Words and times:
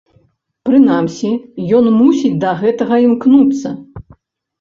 Прынамсі 0.67 1.29
ён 1.79 1.85
мусіць 1.97 2.31
да 2.45 2.53
гэтага 2.61 2.95
імкнуцца. 3.05 3.75